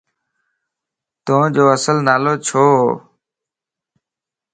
تو 1.25 1.35
جو 1.55 1.63
اصل 1.75 1.97
نالو 2.07 2.33
ڇو 2.45 2.65
و؟ 2.85 2.87